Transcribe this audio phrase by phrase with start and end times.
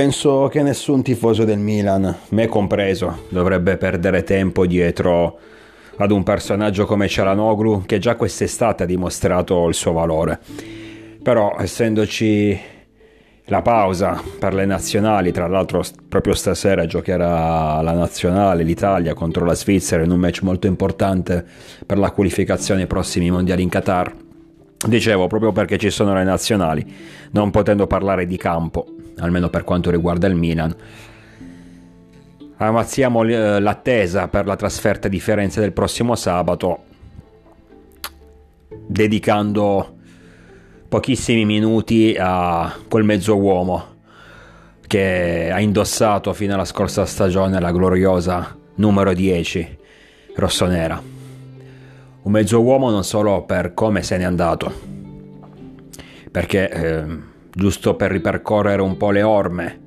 [0.00, 5.38] Penso che nessun tifoso del Milan, me compreso, dovrebbe perdere tempo dietro
[5.96, 10.40] ad un personaggio come Cialanoglu che già quest'estate ha dimostrato il suo valore.
[11.22, 12.58] Però essendoci
[13.44, 19.54] la pausa per le nazionali, tra l'altro proprio stasera giocherà la nazionale, l'Italia contro la
[19.54, 21.44] Svizzera in un match molto importante
[21.84, 24.10] per la qualificazione ai prossimi mondiali in Qatar.
[24.88, 26.90] Dicevo, proprio perché ci sono le nazionali,
[27.32, 30.74] non potendo parlare di campo, almeno per quanto riguarda il Milan,
[32.56, 36.82] ammazziamo l'attesa per la trasferta di Firenze del prossimo sabato,
[38.86, 39.96] dedicando
[40.88, 43.98] pochissimi minuti a quel mezzo uomo
[44.86, 49.78] che ha indossato fino alla scorsa stagione la gloriosa numero 10
[50.34, 51.00] rossonera.
[52.22, 54.72] Un mezzo uomo non solo per come se n'è andato,
[56.30, 57.04] perché eh,
[57.52, 59.80] giusto per ripercorrere un po' le orme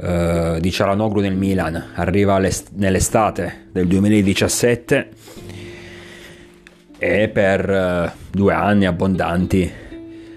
[0.00, 5.08] eh, di Cialanoglu nel Milan, arriva nell'estate del 2017
[6.98, 9.72] e per eh, due anni abbondanti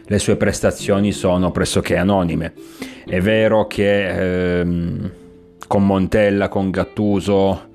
[0.07, 2.53] le sue prestazioni sono pressoché anonime.
[3.05, 5.11] È vero che ehm,
[5.67, 7.69] con Montella, con Gattuso,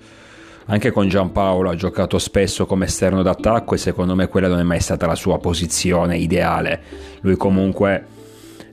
[0.71, 4.63] anche con Giampaolo ha giocato spesso come esterno d'attacco e secondo me quella non è
[4.63, 6.81] mai stata la sua posizione ideale.
[7.23, 8.07] Lui comunque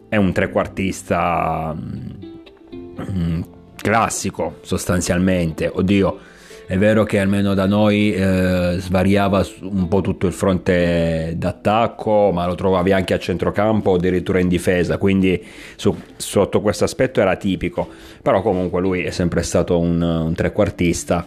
[0.07, 3.41] è un trequartista mm,
[3.75, 5.71] classico sostanzialmente.
[5.73, 6.19] Oddio,
[6.67, 12.45] è vero che almeno da noi eh, svariava un po' tutto il fronte d'attacco, ma
[12.45, 15.43] lo trovavi anche a centrocampo o addirittura in difesa, quindi
[15.75, 17.87] su, sotto questo aspetto era tipico.
[18.21, 21.25] Però comunque lui è sempre stato un, un trequartista,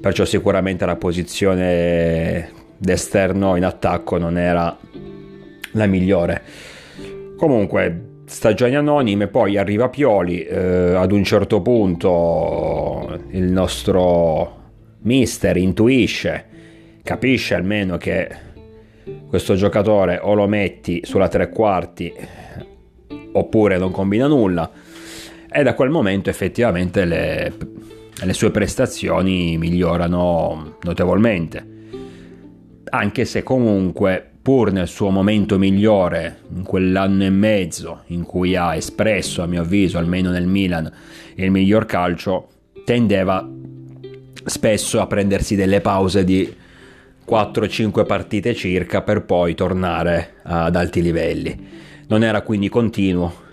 [0.00, 4.76] perciò sicuramente la posizione d'esterno in attacco non era
[5.72, 6.42] la migliore.
[7.36, 14.58] Comunque, stagioni anonime, poi arriva Pioli, eh, ad un certo punto il nostro
[15.02, 16.46] mister intuisce,
[17.02, 18.48] capisce almeno che
[19.28, 22.12] questo giocatore o lo metti sulla tre quarti
[23.32, 24.70] oppure non combina nulla
[25.50, 27.52] e da quel momento effettivamente le,
[28.22, 31.78] le sue prestazioni migliorano notevolmente
[32.90, 38.74] anche se comunque pur nel suo momento migliore in quell'anno e mezzo in cui ha
[38.74, 40.90] espresso a mio avviso almeno nel Milan
[41.36, 42.48] il miglior calcio
[42.84, 43.48] tendeva
[44.44, 46.54] spesso a prendersi delle pause di
[47.30, 51.68] 4-5 partite circa per poi tornare ad alti livelli.
[52.08, 53.48] Non era quindi continuo.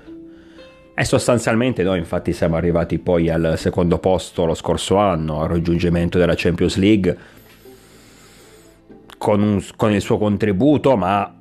[1.00, 6.18] E sostanzialmente noi infatti siamo arrivati poi al secondo posto lo scorso anno, al raggiungimento
[6.18, 7.18] della Champions League,
[9.16, 11.32] con, un, con il suo contributo ma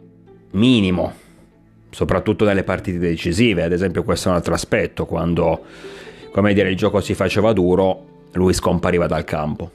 [0.50, 1.14] minimo,
[1.88, 3.62] soprattutto nelle partite decisive.
[3.62, 5.64] Ad esempio questo è un altro aspetto, quando
[6.32, 9.70] come dire, il gioco si faceva duro lui scompariva dal campo.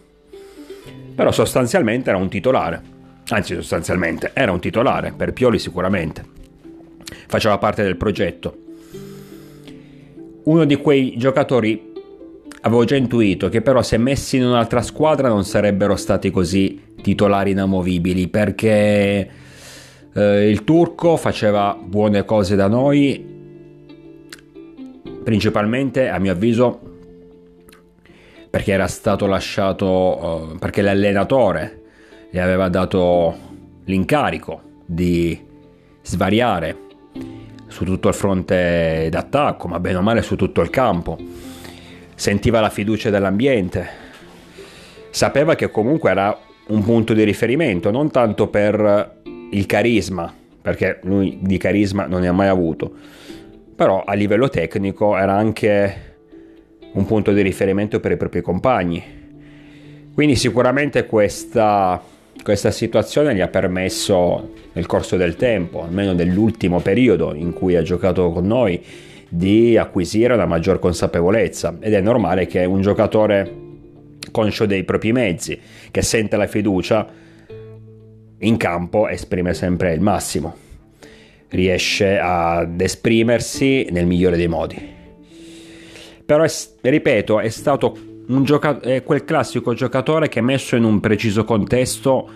[1.16, 2.82] Però sostanzialmente era un titolare,
[3.30, 6.24] anzi sostanzialmente era un titolare, per Pioli sicuramente.
[7.26, 8.70] Faceva parte del progetto.
[10.44, 11.90] Uno di quei giocatori
[12.62, 17.52] avevo già intuito che però se messi in un'altra squadra non sarebbero stati così titolari
[17.52, 19.30] inamovibili perché
[20.14, 23.30] eh, il turco faceva buone cose da noi
[25.24, 26.80] principalmente a mio avviso
[28.52, 31.84] perché era stato lasciato, uh, perché l'allenatore
[32.30, 33.34] gli aveva dato
[33.86, 35.40] l'incarico di
[36.02, 36.78] svariare
[37.72, 41.18] su tutto il fronte d'attacco, ma bene o male su tutto il campo.
[42.14, 43.88] Sentiva la fiducia dell'ambiente,
[45.10, 46.38] sapeva che comunque era
[46.68, 49.22] un punto di riferimento, non tanto per
[49.52, 52.92] il carisma, perché lui di carisma non ne ha mai avuto,
[53.76, 56.10] però a livello tecnico era anche
[56.94, 59.04] un punto di riferimento per i propri compagni.
[60.14, 62.02] Quindi sicuramente questa,
[62.44, 67.82] questa situazione gli ha permesso nel corso del tempo, almeno nell'ultimo periodo in cui ha
[67.82, 68.84] giocato con noi,
[69.30, 73.60] di acquisire una maggior consapevolezza ed è normale che un giocatore
[74.32, 75.60] conscio dei propri mezzi,
[75.90, 77.08] che sente la fiducia,
[78.40, 80.56] in campo esprime sempre il massimo,
[81.50, 85.00] riesce ad esprimersi nel migliore dei modi.
[86.26, 86.46] Però,
[86.82, 87.98] ripeto, è stato
[88.44, 92.30] gioca- è quel classico giocatore che messo in un preciso contesto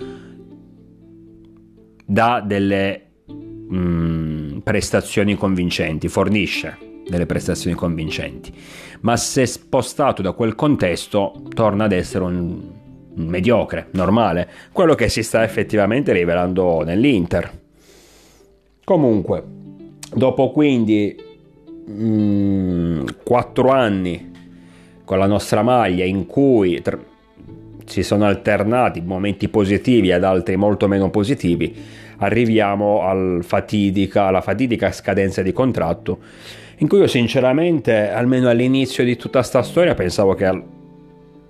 [2.05, 3.01] dà delle
[3.31, 6.77] mm, prestazioni convincenti, fornisce
[7.07, 8.53] delle prestazioni convincenti,
[9.01, 12.61] ma se spostato da quel contesto torna ad essere un,
[13.15, 17.63] un mediocre, normale, quello che si sta effettivamente rivelando nell'Inter.
[18.83, 19.43] Comunque,
[20.13, 21.15] dopo quindi
[21.89, 24.33] mm, quattro anni
[25.05, 26.99] con la nostra maglia in cui tr-
[27.85, 31.73] si sono alternati momenti positivi ed altri molto meno positivi,
[32.17, 36.19] arriviamo al fatidica, alla fatidica scadenza di contratto
[36.79, 40.63] in cui io sinceramente, almeno all'inizio di tutta questa storia, pensavo che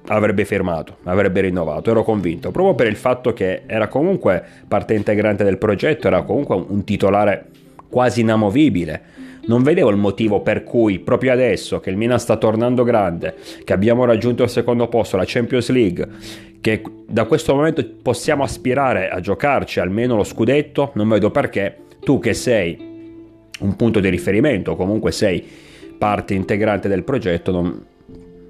[0.08, 5.44] avrebbe firmato, avrebbe rinnovato, ero convinto, proprio per il fatto che era comunque parte integrante
[5.44, 7.48] del progetto, era comunque un titolare
[7.90, 9.13] quasi inamovibile.
[9.48, 13.74] Non vedevo il motivo per cui proprio adesso che il Milan sta tornando grande, che
[13.74, 16.08] abbiamo raggiunto il secondo posto, la Champions League,
[16.62, 22.20] che da questo momento possiamo aspirare a giocarci almeno lo scudetto, non vedo perché tu
[22.20, 22.94] che sei
[23.60, 25.46] un punto di riferimento, comunque sei
[25.98, 27.86] parte integrante del progetto, non,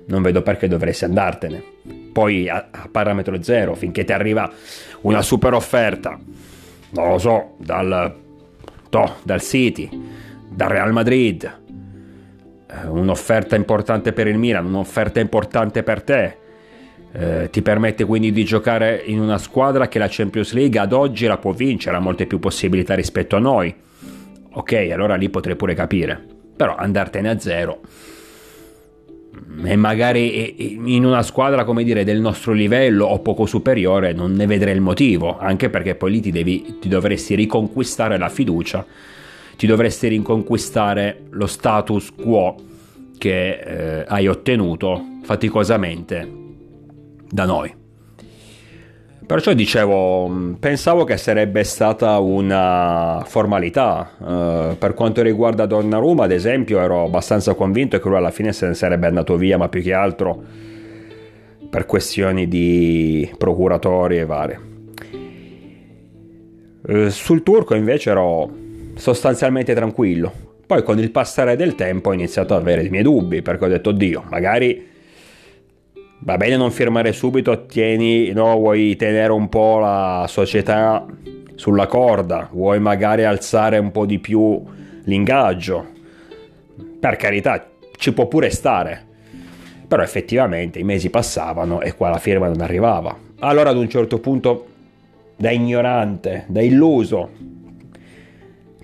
[0.05, 1.61] non vedo perché dovresti andartene.
[2.11, 4.49] Poi a, a, parametro zero, finché ti arriva
[5.01, 6.17] una super offerta,
[6.91, 8.15] non lo so, dal,
[8.89, 9.89] to, dal City,
[10.55, 11.59] dal Real Madrid,
[12.67, 16.37] eh, un'offerta importante per il Milan, un'offerta importante per te.
[17.11, 21.27] Eh, ti permette quindi di giocare in una squadra che la Champions League ad oggi
[21.27, 23.73] la può vincere, ha molte più possibilità rispetto a noi.
[24.51, 26.21] Ok, allora lì potrei pure capire.
[26.55, 27.81] Però andartene a zero
[29.65, 34.45] e magari in una squadra come dire del nostro livello o poco superiore non ne
[34.45, 38.85] vedrei il motivo anche perché poi lì ti, devi, ti dovresti riconquistare la fiducia
[39.55, 42.55] ti dovresti riconquistare lo status quo
[43.17, 43.59] che
[43.99, 46.27] eh, hai ottenuto faticosamente
[47.29, 47.83] da noi
[49.25, 54.11] Perciò dicevo, mm, pensavo che sarebbe stata una formalità.
[54.19, 58.67] Uh, per quanto riguarda Donnarumma, ad esempio, ero abbastanza convinto che lui alla fine se
[58.67, 60.43] ne sarebbe andato via, ma più che altro
[61.67, 64.59] per questioni di procuratori e varie.
[66.87, 68.47] Uh, sul turco invece ero
[68.95, 70.31] sostanzialmente tranquillo.
[70.65, 73.67] Poi con il passare del tempo ho iniziato ad avere i miei dubbi, perché ho
[73.67, 74.93] detto, Dio, magari
[76.19, 81.05] va bene non firmare subito, tieni, no, vuoi tenere un po' la società
[81.53, 84.63] sulla corda, vuoi magari alzare un po' di più
[85.03, 85.93] l'ingaggio.
[86.99, 89.03] Per carità, ci può pure stare.
[89.87, 93.15] Però effettivamente i mesi passavano e qua la firma non arrivava.
[93.39, 94.65] Allora ad un certo punto,
[95.35, 97.29] da ignorante, da illuso,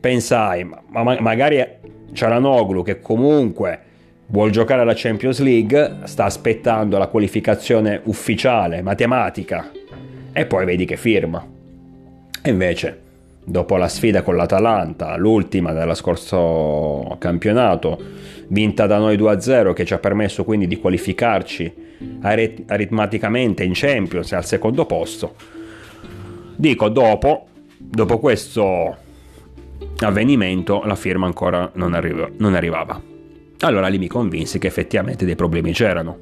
[0.02, 1.64] pensai, ma magari
[2.12, 3.80] c'era Noglu che comunque
[4.26, 9.72] vuol giocare alla Champions League, sta aspettando la qualificazione ufficiale, matematica,
[10.34, 11.46] e poi vedi che firma.
[12.42, 13.00] E invece,
[13.44, 18.00] dopo la sfida con l'Atalanta, l'ultima dello scorso campionato,
[18.48, 21.74] vinta da noi 2-0, che ci ha permesso quindi di qualificarci
[22.22, 25.36] arit- aritmaticamente in Champions al secondo posto,
[26.56, 29.01] dico dopo, dopo questo
[30.00, 33.02] avvenimento, la firma ancora non, arriva- non arrivava.
[33.60, 36.18] Allora lì mi convinsi che effettivamente dei problemi c'erano.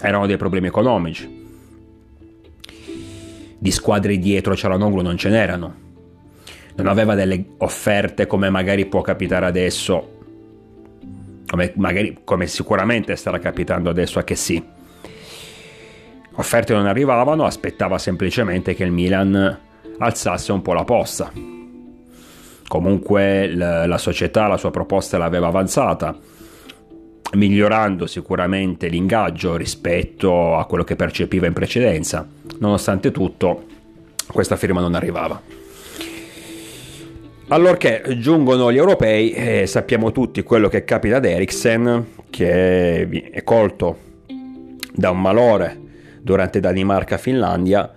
[0.00, 1.44] Erano dei problemi economici.
[3.58, 5.74] Di squadre dietro Cialanoglu non ce n'erano.
[6.76, 10.18] Non aveva delle offerte come magari può capitare adesso,
[11.46, 14.62] come, magari, come sicuramente starà capitando adesso a che sì.
[16.38, 19.58] Offerte non arrivavano, aspettava semplicemente che il Milan
[19.98, 21.55] alzasse un po' la posta.
[22.68, 26.16] Comunque la, la società la sua proposta l'aveva avanzata
[27.32, 32.26] migliorando sicuramente l'ingaggio rispetto a quello che percepiva in precedenza.
[32.58, 33.64] Nonostante tutto,
[34.32, 35.40] questa firma non arrivava.
[37.48, 43.98] Allorché giungono gli europei, eh, sappiamo tutti quello che capita ad Eriksen, che è colto
[44.92, 45.78] da un malore
[46.20, 47.92] durante Danimarca-Finlandia.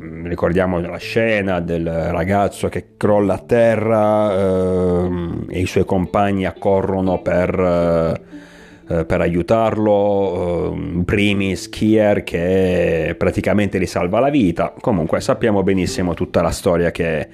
[0.00, 5.08] Mm, ricordiamo la scena del ragazzo che crolla a terra eh,
[5.48, 8.46] e i suoi compagni accorrono per eh,
[8.90, 16.14] eh, per aiutarlo, eh, primis Kier che praticamente gli salva la vita, comunque sappiamo benissimo
[16.14, 17.28] tutta la storia che,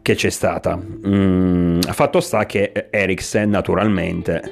[0.00, 0.78] che c'è stata.
[1.06, 4.42] Mm, fatto sta che Eriksen naturalmente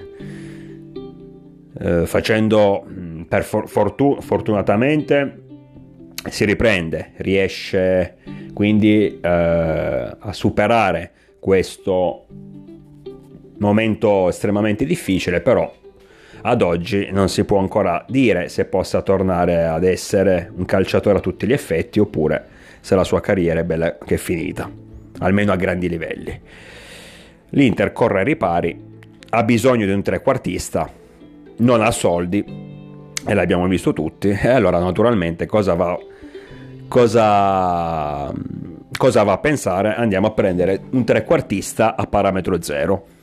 [1.79, 5.45] eh, facendo mm, per fortu- fortunatamente
[6.27, 8.17] si riprende, riesce
[8.53, 12.27] quindi eh, a superare questo
[13.59, 15.73] momento estremamente difficile, però
[16.43, 21.21] ad oggi non si può ancora dire se possa tornare ad essere un calciatore a
[21.21, 22.47] tutti gli effetti oppure
[22.81, 24.71] se la sua carriera è bella che è finita,
[25.19, 26.41] almeno a grandi livelli.
[27.51, 28.87] L'Inter corre ai ripari,
[29.31, 30.91] ha bisogno di un trequartista,
[31.59, 32.77] non ha soldi
[33.27, 35.99] e l'abbiamo visto tutti e allora naturalmente cosa va,
[36.89, 38.33] cosa,
[38.97, 39.95] cosa va a pensare?
[39.95, 43.17] Andiamo a prendere un trequartista a parametro zero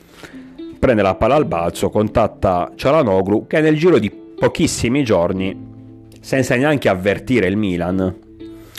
[0.86, 6.90] prende la palla al balzo, contatta Cialanoglu che nel giro di pochissimi giorni, senza neanche
[6.90, 8.16] avvertire il Milan,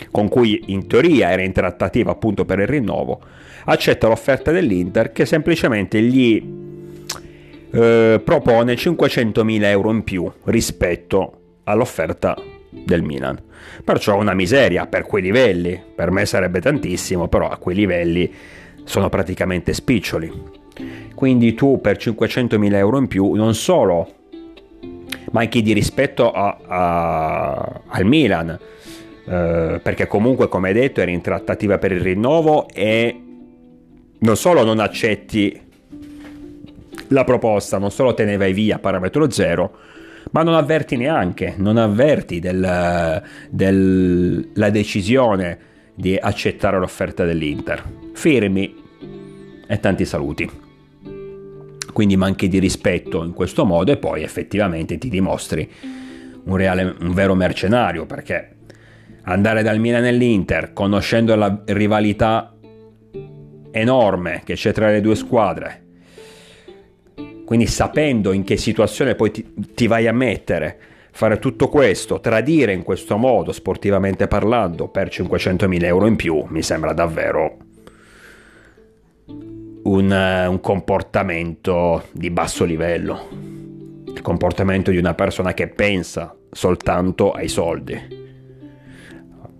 [0.09, 3.19] con cui in teoria era in trattativa appunto per il rinnovo,
[3.65, 6.41] accetta l'offerta dell'Inter che semplicemente gli
[7.71, 12.35] eh, propone 500.000 euro in più rispetto all'offerta
[12.69, 13.41] del Milan.
[13.83, 18.31] Perciò una miseria per quei livelli, per me sarebbe tantissimo, però a quei livelli
[18.83, 20.31] sono praticamente spiccioli.
[21.13, 24.13] Quindi tu per 500.000 euro in più non solo
[25.31, 31.77] manchi di rispetto a, a, al Milan, eh, perché comunque come detto eri in trattativa
[31.77, 33.21] per il rinnovo e
[34.19, 35.65] non solo non accetti
[37.09, 39.77] la proposta, non solo te ne vai via a parametro zero,
[40.31, 45.59] ma non avverti neanche, non avverti della del, decisione
[45.93, 47.83] di accettare l'offerta dell'Inter.
[48.13, 48.75] Firmi
[49.67, 50.49] e tanti saluti.
[51.91, 55.69] Quindi manchi di rispetto in questo modo e poi effettivamente ti dimostri
[56.43, 58.55] un, reale, un vero mercenario perché
[59.23, 62.55] andare dal Milan all'Inter conoscendo la rivalità
[63.71, 65.86] enorme che c'è tra le due squadre
[67.47, 70.77] quindi sapendo in che situazione poi ti, ti vai a mettere,
[71.11, 76.61] fare tutto questo, tradire in questo modo, sportivamente parlando, per 500.000 euro in più, mi
[76.61, 77.55] sembra davvero
[79.83, 83.29] un, un comportamento di basso livello.
[84.07, 88.25] Il comportamento di una persona che pensa soltanto ai soldi.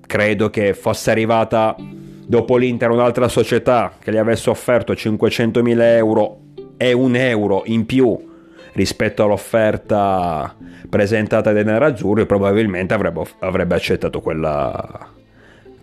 [0.06, 6.42] Credo che fosse arrivata dopo l'Inter un'altra società che gli avesse offerto 500.000 euro
[6.78, 8.36] e un euro in più
[8.74, 10.56] rispetto all'offerta
[10.88, 15.10] presentata dai nerazzurri, probabilmente avrebbe, avrebbe accettato quella,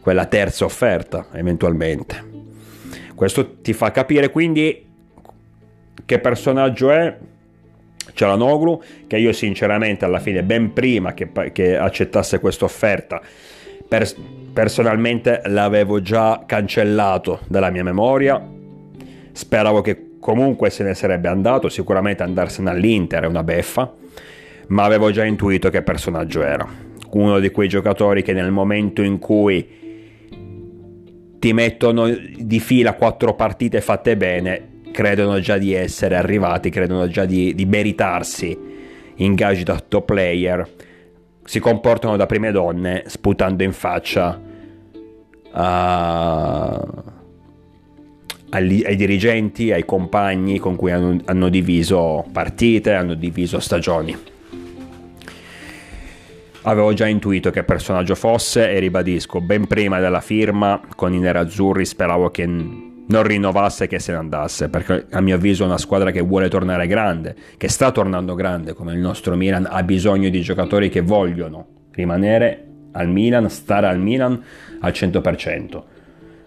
[0.01, 2.33] quella terza offerta eventualmente.
[3.15, 4.87] Questo ti fa capire quindi
[6.05, 7.17] che personaggio è
[8.13, 13.21] Cialanoglu, che io sinceramente alla fine ben prima che, che accettasse questa offerta
[13.89, 14.09] per,
[14.53, 18.43] personalmente l'avevo già cancellato dalla mia memoria.
[19.33, 23.93] Speravo che comunque se ne sarebbe andato, sicuramente andarsene all'Inter è una beffa,
[24.69, 26.67] ma avevo già intuito che personaggio era.
[27.11, 29.69] Uno di quei giocatori che nel momento in cui
[31.39, 37.27] ti mettono di fila quattro partite fatte bene, credono già di essere arrivati, credono già
[37.27, 38.59] di, di meritarsi
[39.17, 40.67] ingaggi da top player,
[41.45, 44.41] si comportano da prime donne sputando in faccia
[45.51, 47.14] a
[48.55, 54.17] ai dirigenti, ai compagni con cui hanno, hanno diviso partite, hanno diviso stagioni.
[56.63, 61.85] Avevo già intuito che personaggio fosse e ribadisco, ben prima della firma con i nerazzurri
[61.85, 66.11] speravo che non rinnovasse e che se ne andasse, perché a mio avviso una squadra
[66.11, 70.41] che vuole tornare grande, che sta tornando grande come il nostro Milan, ha bisogno di
[70.41, 74.43] giocatori che vogliono rimanere al Milan, stare al Milan
[74.81, 75.83] al 100%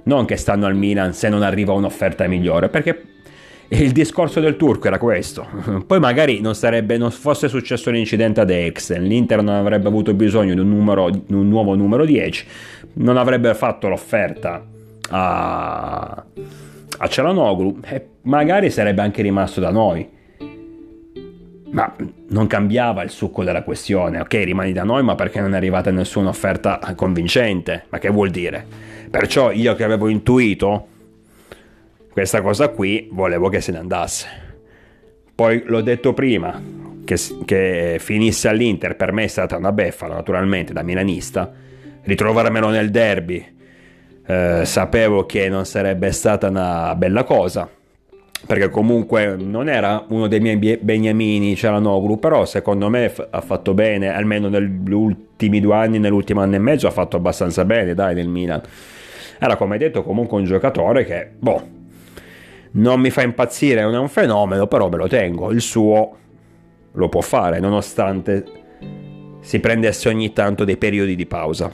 [0.08, 3.02] non che stanno al Milan se non arriva un'offerta migliore, perché
[3.70, 5.46] il discorso del turco era questo.
[5.86, 10.54] Poi magari non, sarebbe, non fosse successo l'incidente ad Excel, l'Inter non avrebbe avuto bisogno
[10.54, 12.46] di un, numero, di un nuovo numero 10,
[12.94, 14.66] non avrebbe fatto l'offerta
[15.10, 16.24] a,
[16.98, 20.16] a Cialanoglu e magari sarebbe anche rimasto da noi.
[21.70, 21.94] Ma
[22.30, 24.22] non cambiava il succo della questione.
[24.22, 27.84] Ok, rimani da noi, ma perché non è arrivata nessuna offerta convincente?
[27.90, 28.96] Ma che vuol dire?
[29.10, 30.88] Perciò io che avevo intuito
[32.12, 34.28] questa cosa qui, volevo che se ne andasse.
[35.34, 36.60] Poi l'ho detto prima,
[37.06, 41.52] che, che finisse all'Inter per me è stata una beffa, naturalmente, da milanista.
[42.02, 43.46] Ritrovarmelo nel derby,
[44.26, 47.70] eh, sapevo che non sarebbe stata una bella cosa
[48.46, 54.14] perché comunque non era uno dei miei beniamini Cialanoglu, però secondo me ha fatto bene,
[54.14, 58.28] almeno negli ultimi due anni, nell'ultimo anno e mezzo ha fatto abbastanza bene, dai, nel
[58.28, 58.62] Milan.
[59.40, 61.62] Era come detto comunque un giocatore che, boh,
[62.72, 66.16] non mi fa impazzire, non è un fenomeno, però me lo tengo, il suo
[66.92, 68.44] lo può fare, nonostante
[69.40, 71.72] si prendesse ogni tanto dei periodi di pausa.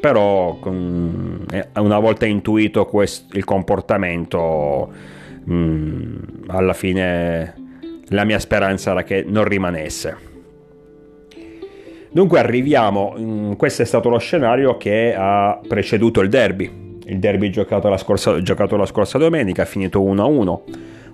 [0.00, 4.90] Però una volta intuito questo, il comportamento
[5.50, 7.54] Mm, alla fine
[8.08, 10.32] la mia speranza era che non rimanesse.
[12.10, 16.83] Dunque arriviamo, mm, questo è stato lo scenario che ha preceduto il derby.
[17.06, 20.60] Il derby giocato la scorsa, giocato la scorsa domenica, finito 1-1.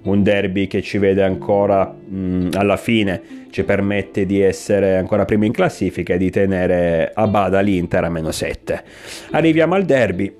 [0.02, 5.24] Un derby che ci vede ancora mh, mm, alla fine, ci permette di essere ancora
[5.24, 8.82] primi in classifica e di tenere a bada l'Inter a meno 7.
[9.32, 10.32] Arriviamo al derby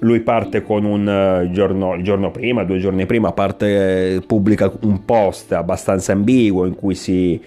[0.00, 5.04] lui parte con un uh, giorno, il giorno prima, due giorni prima, parte, pubblica un
[5.04, 7.38] post abbastanza ambiguo in cui si,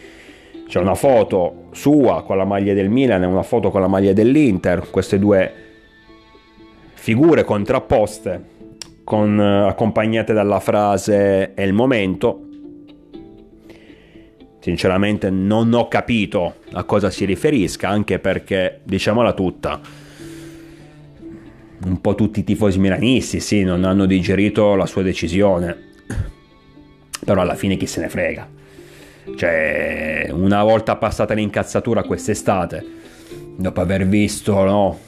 [0.67, 4.13] c'è una foto sua con la maglia del Milan e una foto con la maglia
[4.13, 5.62] dell'Inter, queste due
[7.03, 8.41] figure contrapposte
[9.03, 12.47] con, uh, accompagnate dalla frase è il momento.
[14.61, 19.81] Sinceramente non ho capito a cosa si riferisca, anche perché, diciamola tutta,
[21.83, 25.75] un po' tutti i tifosi milanisti, sì, non hanno digerito la sua decisione.
[27.25, 28.49] Però alla fine chi se ne frega.
[29.35, 32.85] Cioè, una volta passata l'incazzatura quest'estate,
[33.57, 34.99] dopo aver visto no,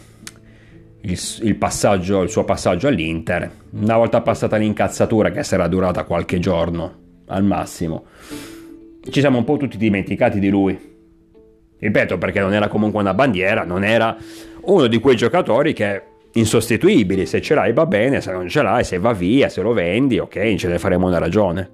[1.05, 6.39] il, il, passaggio, il suo passaggio all'Inter, una volta passata l'incazzatura che sarà durata qualche
[6.39, 8.05] giorno al massimo,
[9.09, 10.93] ci siamo un po' tutti dimenticati di lui.
[11.77, 14.15] Ripeto, perché non era comunque una bandiera, non era
[14.61, 16.01] uno di quei giocatori che
[16.33, 19.73] insostituibili, se ce l'hai va bene, se non ce l'hai, se va via, se lo
[19.73, 21.69] vendi, ok, ce ne faremo una ragione.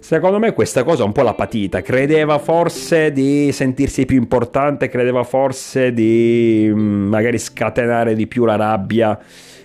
[0.00, 5.24] Secondo me questa cosa un po' l'ha patita, credeva forse di sentirsi più importante, credeva
[5.24, 9.18] forse di mm, magari scatenare di più la rabbia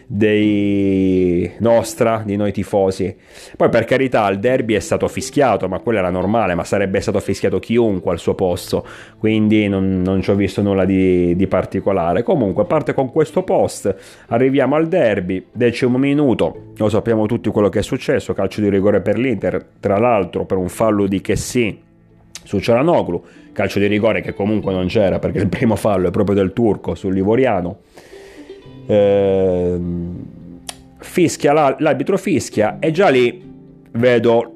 [0.07, 3.15] dei nostra, di noi tifosi.
[3.55, 7.19] Poi per carità il derby è stato fischiato, ma quello era normale, ma sarebbe stato
[7.19, 8.85] fischiato chiunque al suo posto,
[9.17, 12.23] quindi non, non ci ho visto nulla di, di, particolare.
[12.23, 13.95] Comunque parte con questo post,
[14.27, 19.01] arriviamo al derby, decimo minuto, lo sappiamo tutti quello che è successo, calcio di rigore
[19.01, 21.81] per l'Inter, tra l'altro per un fallo di Chessy
[22.43, 26.35] su Cialanoglu, calcio di rigore che comunque non c'era perché il primo fallo è proprio
[26.35, 27.79] del turco sul Livoriano
[28.85, 29.79] eh,
[30.97, 33.41] fischia l'arbitro fischia e già lì
[33.91, 34.55] vedo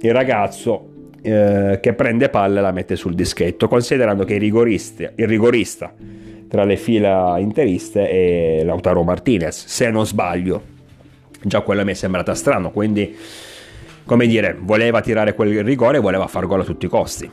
[0.00, 0.88] il ragazzo
[1.22, 5.92] eh, che prende palla e la mette sul dischetto considerando che il rigorista, il rigorista
[6.48, 10.72] tra le fila interiste è Lautaro Martinez se non sbaglio.
[11.42, 13.16] Già quello mi è sembrata strano quindi
[14.04, 17.30] come dire voleva tirare quel rigore e voleva far gol a tutti i costi.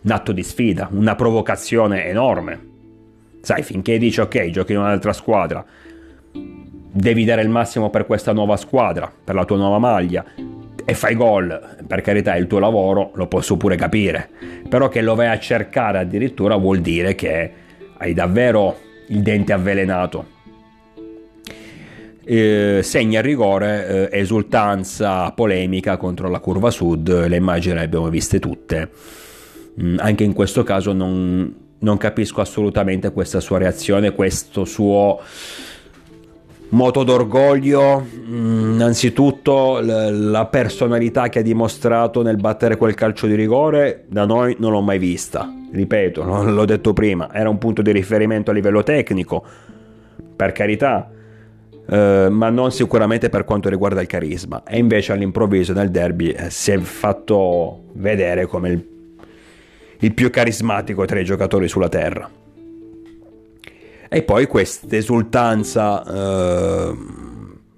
[0.00, 2.76] Un atto di sfida una provocazione enorme
[3.48, 5.64] Sai, finché dici ok, giochi in un'altra squadra,
[6.32, 10.22] devi dare il massimo per questa nuova squadra, per la tua nuova maglia
[10.84, 14.28] e fai gol, per carità è il tuo lavoro, lo posso pure capire,
[14.68, 17.50] però che lo vai a cercare addirittura vuol dire che
[17.96, 20.26] hai davvero il dente avvelenato.
[22.26, 28.10] Eh, segna il rigore, eh, esultanza, polemica contro la curva sud, le immagini le abbiamo
[28.10, 28.90] viste tutte.
[29.80, 35.20] Mm, anche in questo caso non, non capisco assolutamente questa sua reazione, questo suo
[36.70, 44.04] moto d'orgoglio, mm, innanzitutto la personalità che ha dimostrato nel battere quel calcio di rigore
[44.08, 48.50] da noi non l'ho mai vista, ripeto, l'ho detto prima, era un punto di riferimento
[48.50, 49.44] a livello tecnico,
[50.36, 51.10] per carità,
[51.88, 56.50] eh, ma non sicuramente per quanto riguarda il carisma, e invece all'improvviso nel derby eh,
[56.50, 58.97] si è fatto vedere come il
[60.00, 62.30] il più carismatico tra i giocatori sulla terra.
[64.10, 66.96] E poi questa esultanza eh,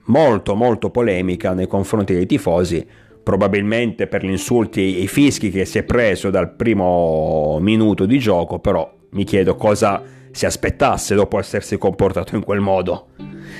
[0.04, 2.86] molto molto polemica nei confronti dei tifosi,
[3.22, 8.18] probabilmente per gli insulti e i fischi che si è preso dal primo minuto di
[8.18, 10.02] gioco, però mi chiedo cosa
[10.32, 13.08] si aspettasse dopo essersi comportato in quel modo.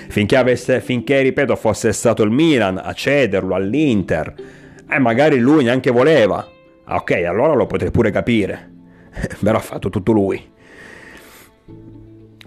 [0.09, 4.35] Finché, avesse, finché ripeto, fosse stato il Milan a cederlo all'Inter,
[4.89, 6.47] e eh, magari lui neanche voleva,
[6.97, 8.71] ok, allora lo potrei pure capire,
[9.43, 10.59] però ha fatto tutto lui.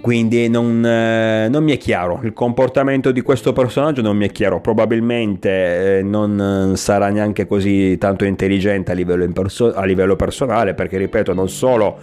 [0.04, 4.32] Quindi non, eh, non, mi è chiaro, il comportamento di questo personaggio non mi è
[4.32, 10.74] chiaro, probabilmente eh, non sarà neanche così tanto intelligente a livello, perso- a livello personale,
[10.74, 12.00] perché ripeto, non solo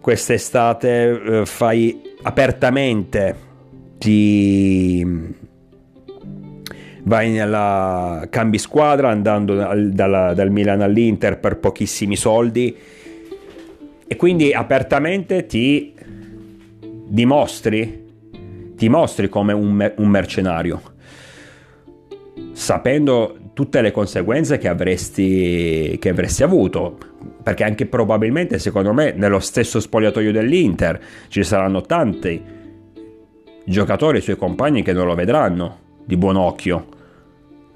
[0.00, 3.36] quest'estate eh, fai apertamente,
[3.98, 5.04] ti
[7.08, 12.76] vai nella cambi squadra andando dal, dal, dal Milan all'Inter per pochissimi soldi.
[14.06, 15.94] E quindi apertamente ti
[16.80, 18.06] dimostri,
[18.76, 20.80] ti mostri come un, un mercenario,
[22.52, 26.96] sapendo tutte le conseguenze che avresti, che avresti avuto,
[27.42, 32.42] perché anche probabilmente secondo me nello stesso spogliatoio dell'Inter ci saranno tanti
[33.64, 36.96] giocatori, i suoi compagni che non lo vedranno di buon occhio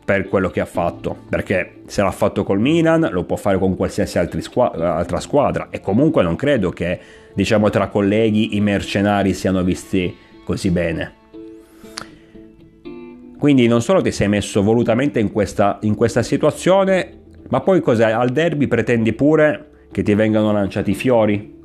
[0.04, 3.76] per quello che ha fatto, perché se l'ha fatto col Milan lo può fare con
[3.76, 6.98] qualsiasi squadra, altra squadra e comunque non credo che
[7.34, 11.20] diciamo tra colleghi i mercenari siano visti così bene.
[13.38, 18.10] Quindi non solo ti sei messo volutamente in questa, in questa situazione, ma poi cos'è?
[18.10, 21.60] Al derby pretendi pure che ti vengano lanciati fiori?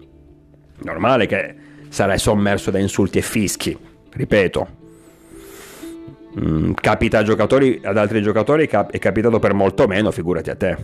[0.84, 1.56] Normale che
[1.90, 3.78] sarai sommerso da insulti e fischi,
[4.12, 4.77] ripeto,
[6.40, 10.78] mm, capita ad altri giocatori è capitato per molto meno, figurati a te.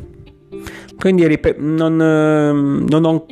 [0.97, 3.25] Quindi rip- non, ehm, non ho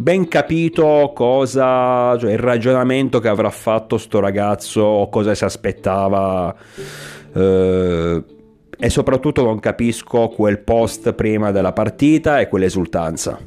[0.00, 6.54] ben capito cosa, cioè il ragionamento che avrà fatto sto ragazzo o cosa si aspettava.
[7.32, 8.24] Eh,
[8.82, 13.38] e soprattutto non capisco quel post prima della partita e quell'esultanza.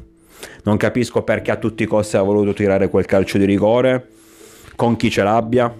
[0.62, 4.10] Non capisco perché a tutti i costi ha voluto tirare quel calcio di rigore,
[4.76, 5.74] con chi ce l'abbia,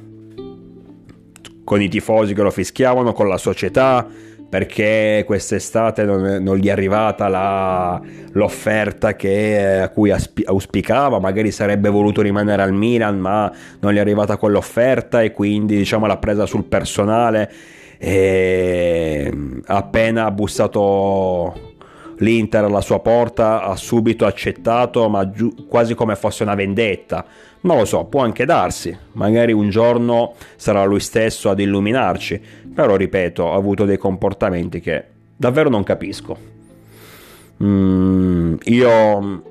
[1.65, 4.07] con i tifosi che lo fischiavano, con la società,
[4.49, 8.01] perché quest'estate non, non gli è arrivata la,
[8.33, 10.13] l'offerta che, a cui
[10.45, 13.51] auspicava, magari sarebbe voluto rimanere al Milan, ma
[13.81, 17.51] non gli è arrivata quell'offerta e quindi diciamo l'ha presa sul personale
[17.99, 19.33] e
[19.67, 21.74] appena ha bussato
[22.19, 27.25] l'Inter alla sua porta ha subito accettato ma giu- quasi come fosse una vendetta.
[27.61, 28.97] Non lo so può anche darsi.
[29.13, 32.41] Magari un giorno sarà lui stesso ad illuminarci.
[32.75, 35.05] Però ripeto ha avuto dei comportamenti che
[35.37, 36.53] davvero non capisco.
[37.63, 39.43] Mm, io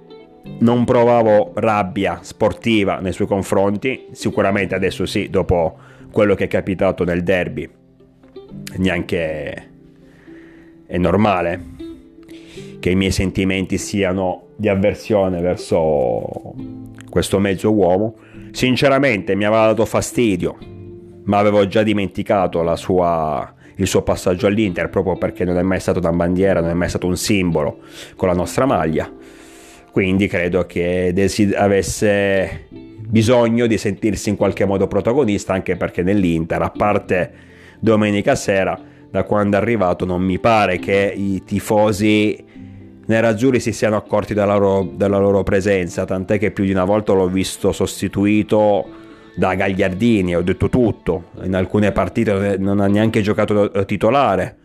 [0.60, 4.08] non provavo rabbia sportiva nei suoi confronti.
[4.12, 5.78] Sicuramente adesso sì dopo
[6.12, 7.70] quello che è capitato nel derby.
[8.78, 9.70] Neanche
[10.86, 11.83] è normale
[12.84, 16.54] che i miei sentimenti siano di avversione verso
[17.10, 18.16] questo mezzo uomo.
[18.52, 20.58] Sinceramente mi aveva dato fastidio,
[21.24, 26.00] ma avevo già dimenticato sua, il suo passaggio all'Inter proprio perché non è mai stato
[26.00, 27.78] una bandiera, non è mai stato un simbolo
[28.18, 29.10] con la nostra maglia.
[29.90, 32.68] Quindi credo che desi- avesse
[33.08, 37.32] bisogno di sentirsi in qualche modo protagonista anche perché nell'Inter, a parte
[37.80, 38.78] domenica sera,
[39.10, 42.52] da quando è arrivato non mi pare che i tifosi
[43.06, 47.14] nerazzurri si siano accorti della loro, della loro presenza, tant'è che più di una volta
[47.14, 49.02] l'ho visto sostituito
[49.36, 54.58] da Gagliardini, ho detto tutto, in alcune partite non ha neanche giocato titolare,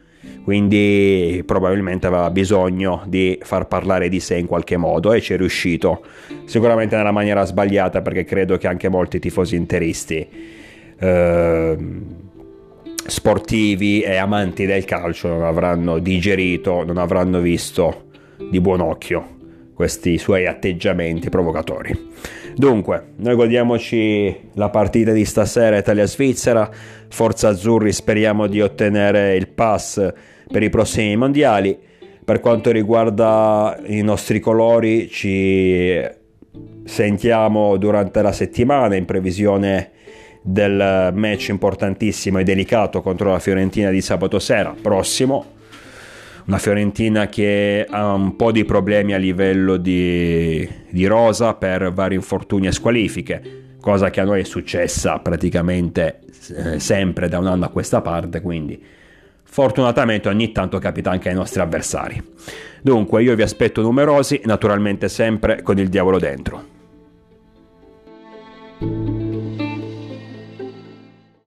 [0.45, 5.37] quindi probabilmente aveva bisogno di far parlare di sé in qualche modo e ci è
[5.37, 6.05] riuscito,
[6.45, 10.27] sicuramente nella maniera sbagliata perché credo che anche molti tifosi interisti
[10.99, 11.77] eh,
[13.07, 18.08] sportivi e amanti del calcio non avranno digerito, non avranno visto
[18.51, 19.37] di buon occhio
[19.79, 21.97] questi suoi atteggiamenti provocatori.
[22.57, 26.69] Dunque, noi godiamoci la partita di stasera Italia-Svizzera,
[27.09, 30.13] Forza Azzurri speriamo di ottenere il pass
[30.51, 31.79] per i prossimi mondiali.
[32.25, 35.97] Per quanto riguarda i nostri colori ci
[36.85, 39.93] sentiamo durante la settimana in previsione
[40.43, 45.57] del match importantissimo e delicato contro la Fiorentina di sabato sera prossimo
[46.49, 52.15] una Fiorentina che ha un po' di problemi a livello di, di rosa per vari
[52.15, 56.21] infortuni e squalifiche cosa che a noi è successa praticamente
[56.55, 58.83] eh, sempre da un anno a questa parte, quindi
[59.45, 62.23] fortunatamente ogni tanto capita anche ai nostri avversari.
[62.83, 66.77] Dunque io vi aspetto numerosi, naturalmente sempre con il diavolo dentro.